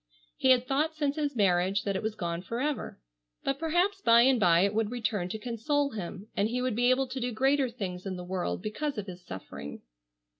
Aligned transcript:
He 0.35 0.49
had 0.49 0.65
thought 0.67 0.95
since 0.95 1.15
his 1.15 1.35
marriage 1.35 1.83
that 1.83 1.95
it 1.95 2.01
was 2.01 2.15
gone 2.15 2.41
forever, 2.41 2.99
but 3.43 3.59
perhaps 3.59 4.01
by 4.01 4.21
and 4.23 4.39
by 4.39 4.61
it 4.61 4.73
would 4.73 4.89
return 4.89 5.29
to 5.29 5.37
console 5.37 5.91
him, 5.91 6.27
and 6.35 6.49
he 6.49 6.59
would 6.59 6.75
be 6.75 6.89
able 6.89 7.05
to 7.05 7.19
do 7.19 7.31
greater 7.31 7.69
things 7.69 8.07
in 8.07 8.15
the 8.15 8.23
world 8.25 8.63
because 8.63 8.97
of 8.97 9.05
his 9.05 9.23
suffering. 9.23 9.83